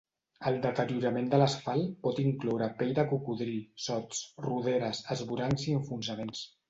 El 0.51 0.55
deteriorament 0.61 1.27
de 1.33 1.39
l'asfalt 1.41 1.91
pot 2.07 2.21
incloure 2.23 2.69
pell 2.79 2.95
de 3.01 3.05
cocodril, 3.11 3.59
sots, 3.89 4.23
roderes, 4.47 5.03
esvorancs 5.17 5.69
i 5.69 5.77
enfonsaments. 5.83 6.43